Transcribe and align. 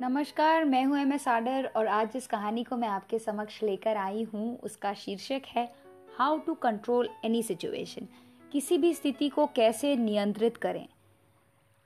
नमस्कार, 0.00 0.64
मैं 0.64 0.84
हूँ 0.84 0.98
एम 0.98 1.12
एस 1.12 1.26
आडर 1.28 1.70
और 1.76 1.86
आज 1.86 2.12
जिस 2.12 2.26
कहानी 2.26 2.62
को 2.64 2.76
मैं 2.76 2.88
आपके 2.88 3.18
समक्ष 3.18 3.62
लेकर 3.62 3.96
आई 3.96 4.22
हूँ। 4.22 4.58
उसका 4.58 4.92
शीर्षक 4.94 5.42
है 5.46 5.74
how 6.18 6.38
to 6.38 6.54
control 6.54 7.08
any 7.24 7.42
situation 7.42 8.06
किसी 8.52 8.78
भी 8.78 8.94
स्थिति 8.94 9.28
को 9.28 9.46
कैसे 9.46 9.96
नियंत्रित 9.96 10.56
करें? 10.56 10.88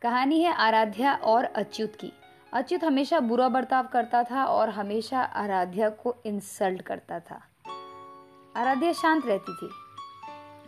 कहानी 0.03 0.41
है 0.41 0.53
आराध्या 0.53 1.15
और 1.15 1.45
अच्युत 1.45 1.97
की। 1.97 2.13
अच्युत 2.53 2.85
हमेशा 2.85 3.21
बुरा 3.21 3.49
बर्ताव 3.49 3.87
करता 3.87 4.23
था 4.23 4.45
और 4.45 4.69
हमेशा 4.69 5.23
आराध्या 5.23 5.89
को 5.89 6.17
इंसल्ट 6.27 6.83
करता 6.83 7.21
था। 7.21 7.41
आराध्या 8.57 8.93
शांत 8.93 9.27
रहती 9.27 9.53
थी। 9.53 9.71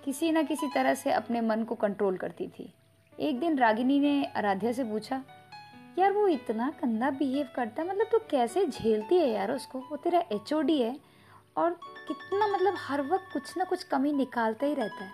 किसी 0.05 0.33
न 0.33 0.47
किसी 0.47 0.67
तरह 0.75 0.95
से 0.95 1.13
अपने 1.13 1.41
मन 1.41 1.65
को 1.65 1.75
कंट्रोल 1.75 2.17
करती 2.17 2.49
थी। 2.49 2.73
एक 3.21 3.41
दिन 3.41 3.59
रागिनी 3.59 4.01
ने 4.01 4.25
आराध्या 4.37 4.73
से 4.73 4.85
पूछा 4.85 5.23
यार 5.99 6.13
वो 6.13 6.27
इतना 6.29 6.69
गंदा 6.83 7.11
बिहेव 7.11 7.49
करता 7.57 7.83
है 7.83 7.89
मतलब 7.89 8.07
तू 8.07 8.19
तो 8.19 8.25
कैसे 8.31 8.67
झेलती 8.67 9.17
है 9.17 9.29
यार 9.29 9.53
उसको? 9.53 9.79
वो 9.81 9.97
तेरा 9.97 10.23
एचओडी 10.33 10.81
है 10.83 10.97
और 11.57 11.71
कितना 12.09 12.47
मतलब 12.47 12.75
हर 12.79 13.03
वक्त 13.03 13.33
कुछ 13.33 13.57
ना 13.57 13.65
कुछ 13.65 13.83
कमी 13.83 14.13
निकालता 14.13 14.67
ही 14.67 14.75
रहता 14.75 15.05
है। 15.05 15.11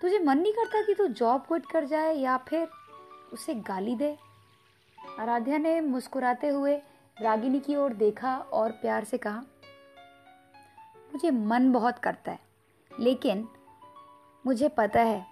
तुझे 0.00 0.18
मन 0.18 0.38
नहीं 0.38 0.52
करता 0.52 0.82
कि 0.82 0.94
तू 0.94 1.06
जॉब 1.08 1.44
क्विट 1.48 1.66
कर 1.66 1.84
जाए 1.84 2.14
या 2.14 2.36
फिर 2.38 2.68
उसे 3.32 3.54
गाली 3.54 3.94
दे? 3.96 4.16
आराध्या 5.20 5.58
ने 5.58 5.80
मुस्कुराते 5.80 6.48
हुए 6.48 6.76
रागिनी 7.16 7.60
की 7.60 7.76
ओर 7.76 7.92
देखा 7.92 8.36
और 8.36 8.72
प्यार 8.72 9.04
से 9.04 9.18
कहा, 9.18 9.42
मुझे 11.12 11.30
मन 11.30 11.72
बहुत 11.72 11.98
करता 11.98 12.32
है, 12.32 12.38
लेकिन 12.90 13.48
मुझे 14.44 14.68
पता 14.68 15.00
है 15.00 15.26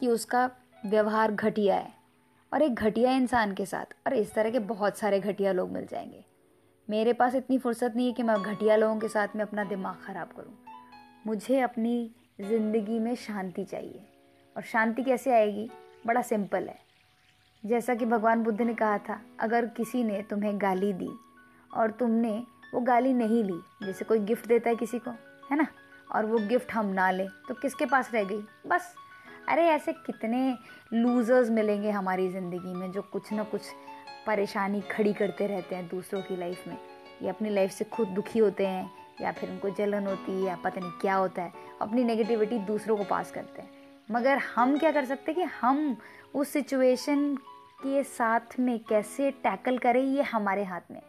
कि 0.00 0.08
उसका 0.08 0.50
व्यवहार 0.86 1.32
घटिया 1.32 1.76
है। 1.76 2.03
और 2.54 2.62
एक 2.62 2.74
घटिया 2.74 3.12
इंसान 3.12 3.54
के 3.54 3.66
साथ। 3.66 3.94
और 4.06 4.14
इस 4.14 4.34
तरह 4.34 4.50
के 4.50 4.58
बहुत 4.58 4.98
सारे 4.98 5.20
घटिया 5.20 5.52
लोग 5.52 5.70
मिल 5.70 5.86
जाएँगे। 5.86 6.24
मेरे 6.90 7.12
पास 7.12 7.34
इतनी 7.34 7.58
फुर्सत 7.58 7.92
नहीं 7.96 8.06
है 8.06 8.12
कि 8.12 8.22
मैं 8.22 8.42
घटिया 8.42 8.76
लोगों 8.76 9.00
के 9.00 9.08
साथ 9.08 9.28
में 9.36 9.42
अपना 9.42 9.64
दिमाग 9.64 9.96
ख़राब 10.06 10.28
करूँ। 10.28 10.58
मुझे 11.26 11.60
अपनी 11.60 12.10
ज़िंदगी 12.40 12.98
में 12.98 13.14
शांति 13.14 13.64
चाहिए। 13.64 14.06
और 14.56 14.62
शांति 14.62 15.02
कैसे 15.02 15.32
आएगी? 15.32 15.70
बड़ा 16.06 16.22
सिंपल 16.22 16.64
है। 16.64 16.78
जैसा 17.66 17.94
कि 17.94 18.06
भगवान 18.06 18.42
बुद्ध 18.42 18.62
ने 18.62 18.74
कहा 18.74 18.98
था, 18.98 19.20
अगर 19.40 19.66
किसी 19.66 20.04
ने 20.04 20.22
तुम्हें 20.22 20.60
गाली 20.60 20.92
दी 20.92 21.10
और 21.74 21.90
तुमने 21.90 22.44
वो 22.74 22.80
गाली 22.80 23.12
नहीं 23.12 23.44
ली, 23.44 23.86
जैसे 23.86 24.04
कोई 24.04 24.18
गिफ्ट 24.18 24.48
देता 24.48 24.70
है 24.70 24.76
किसी 24.76 24.98
को, 24.98 25.10
है 25.50 25.56
ना? 25.56 25.66
और 26.12 26.26
वो 26.26 26.38
गिफ्ट 26.38 26.72
हम 26.72 26.86
ना 26.86 27.10
लें 27.10 27.28
तो 27.48 27.54
किसके 27.54 27.86
पास 27.86 28.14
रह 28.14 28.24
गई? 28.24 28.40
बस। 28.66 28.94
अरे 29.48 29.62
ऐसे 29.62 29.92
कितने 29.92 30.56
लूज़र्स 30.92 31.50
मिलेंगे 31.50 31.90
हमारी 31.90 32.28
ज़िंदगी 32.28 32.74
में 32.74 32.92
जो 32.92 33.02
कुछ 33.02 33.32
ना 33.32 33.42
कुछ 33.42 33.62
परेशानी 34.26 34.80
खड़ी 34.80 35.12
करते 35.12 35.46
रहते 35.46 35.74
हैं 35.74 35.88
दूसरों 35.88 36.22
की 36.22 36.36
लाइफ 36.36 36.66
में। 36.68 36.76
या 37.22 37.32
अपनी 37.32 37.50
लाइफ 37.50 37.70
से 37.70 37.84
खुद 37.84 38.08
दुखी 38.08 38.38
होते 38.38 38.66
हैं, 38.66 38.90
या 39.20 39.32
फिर 39.32 39.50
उनको 39.50 39.70
जलन 39.70 40.06
होती 40.06 40.32
है, 40.32 40.42
या 40.42 40.56
पता 40.56 40.80
नहीं 40.80 40.90
क्या 40.90 41.14
होता 41.14 41.42
है। 41.42 41.52
अपनी 41.80 42.04
नेगेटिविटी 42.04 42.58
दूसरों 42.58 42.96
को 42.96 43.04
पास 43.04 43.30
करते 43.30 43.62
हैं। 43.62 43.70
मगर 44.10 44.38
हम 44.54 44.78
क्या 44.78 44.92
कर 44.92 45.04
सकते 45.04 45.32
हैं 45.32 45.40
कि 45.40 45.56
हम 45.60 45.96
उस 46.34 46.48
सिचुएशन 46.48 47.34
के 47.82 48.02
साथ 48.02 48.58
में 48.60 48.78
कैसे 48.78 49.30
टैकल 49.30 49.78
करें, 49.78 50.02
ये 50.02 50.22
हमारे 50.22 50.64
हाथ 50.64 50.90
में 50.90 51.00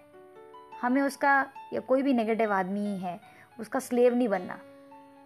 हमें 0.82 1.02
उसका, 1.02 1.40
या 1.74 1.80
कोई 1.80 2.02
भी 2.02 2.14
नेगेटिव 2.14 2.54
आदमी 2.54 2.98
है 3.00 3.20
उसका 3.60 3.80
स्लेव 3.80 4.16
नहीं 4.16 4.28
बनना। 4.28 4.60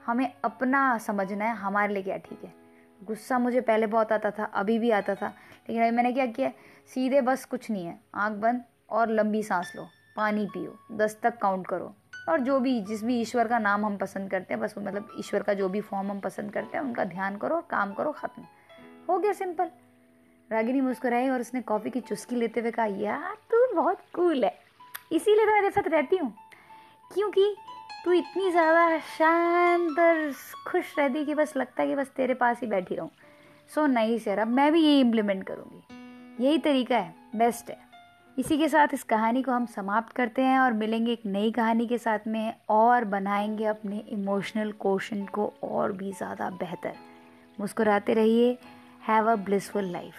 हमें 0.05 0.31
अपना 0.43 0.97
समझना 0.97 1.45
है, 1.45 1.55
हमारे 1.55 1.93
लिए 1.93 2.03
क्या 2.03 2.17
ठीक 2.17 2.43
है। 2.43 2.53
गुस्सा 3.03 3.39
मुझे 3.39 3.61
पहले 3.61 3.87
बहुत 3.87 4.11
आता 4.11 4.31
था, 4.31 4.43
अभी 4.43 4.79
भी 4.79 4.91
आता 4.91 5.15
था। 5.15 5.27
लेकिन 5.69 5.83
अभी 5.83 5.91
मैंने 5.91 6.13
क्या 6.13 6.25
किया, 6.25 6.51
सीधे 6.93 7.21
बस 7.21 7.45
कुछ 7.45 7.71
नहीं 7.71 7.85
है। 7.85 7.99
आँख 8.15 8.37
बंद 8.37 8.63
और 8.89 9.09
लंबी 9.09 9.43
सांस 9.43 9.73
लो, 9.75 9.87
पानी 10.15 10.45
पियो, 10.45 10.79
दस 10.91 11.19
तक 11.23 11.37
काउंट 11.37 11.67
करो। 11.67 11.95
और 12.29 12.39
जो 12.39 12.59
भी, 12.59 12.81
जिस 12.81 13.03
भी 13.03 13.21
ईश्वर 13.21 13.47
का 13.47 13.59
नाम 13.59 13.85
हम 13.85 13.97
पसंद 13.97 14.31
करते 14.31 14.53
हैं, 14.53 14.63
बस 14.63 14.75
मतलब 14.77 15.07
ईश्वर 15.19 15.43
का 15.43 15.53
जो 15.53 15.69
भी 15.69 15.81
फॉर्म 15.81 16.11
हम 16.11 16.19
पसंद 16.19 16.51
करते 16.51 16.77
हैं, 16.77 16.85
उनका 16.85 17.03
ध्यान 17.03 17.37
करो 17.37 17.55
और 17.55 17.67
काम 17.69 17.93
करो, 17.93 18.11
ख़त्म। 18.11 18.43
हो 19.09 19.19
गया 19.19 19.33
सिंपल 19.33 19.71
रागिनी 20.51 20.81
मुस्कुराई 20.81 21.29
और 21.29 21.41
उसने 21.41 21.61
कॉफ़ी 21.61 21.89
की 21.89 21.99
चुस्की 21.99 22.35
लेते 22.35 22.59
हुए 22.59 22.71
कहा, 22.71 22.85
यार, 22.85 23.35
तू 23.35 23.75
बहुत 23.75 23.97
कूल 24.13 24.43
है। 24.43 24.59
इसीलिए 25.11 25.45
तो 25.45 25.53
मेरे 25.53 25.71
साथ 25.71 25.87
रहती 25.87 26.17
हूँ। 26.17 26.33
क्योंकि 27.13 27.55
तू 28.05 28.11
इतनी 28.11 28.49
ज़्यादा 28.51 28.97
शांत 29.17 29.99
और 29.99 30.31
खुश 30.67 30.93
रहती 30.99 31.25
कि 31.25 31.33
बस 31.33 31.53
लगता 31.57 31.81
है 31.81 31.87
कि 31.89 31.95
बस 31.95 32.07
तेरे 32.07 32.33
पास 32.33 32.61
ही 32.61 32.67
बैठी 32.67 32.95
रहूँ। 32.95 33.09
सो 33.71 33.85
नहीं 33.87 34.17
सर 34.19 34.39
अब 34.39 34.47
मैं 34.47 34.71
भी 34.73 34.81
यही 34.81 34.99
इम्प्लीमेंट 34.99 35.43
करूँगी। 35.43 36.45
यही 36.45 36.57
तरीका 36.57 36.97
है 36.97 37.13
बेस्ट 37.35 37.69
है। 37.69 37.77
इसी 38.37 38.57
के 38.57 38.67
साथ 38.69 38.87
इस 38.93 39.03
कहानी 39.03 39.41
को 39.43 39.51
हम 39.51 39.65
समाप्त 39.65 40.15
करते 40.15 40.41
हैं 40.41 40.59
और 40.59 40.73
मिलेंगे 40.73 41.11
एक 41.11 41.25
नई 41.25 41.51
कहानी 41.51 41.87
के 41.87 41.97
साथ 41.97 42.27
में 42.27 42.53
और 42.69 43.05
बनाएँगे 43.05 43.65
अपने 43.65 44.03
इमोशनल 44.09 44.71
क्वेश्चन 44.81 45.25
को 45.25 45.51
और 45.63 45.91
भी 45.91 46.11
ज़्यादा 46.11 46.49
बेहतर। 46.49 46.93
मुस्कुराते 47.59 48.13
रहिए 48.13 48.57
हैव 49.07 49.31
अ 49.31 49.35
ब्लिसफुल 49.35 49.91
लाइफ 49.91 50.13